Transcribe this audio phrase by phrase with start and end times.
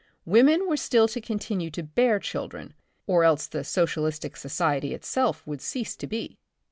[0.25, 2.73] Women were still to continue to bear children,
[3.05, 6.39] or else the socialistic society itself would cease to be.